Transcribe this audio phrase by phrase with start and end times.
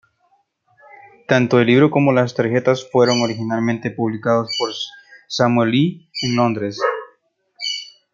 [1.27, 4.71] Tanto el libro como las tarjetas fueron originalmente publicados por
[5.27, 6.79] Samuel Leigh en Londres.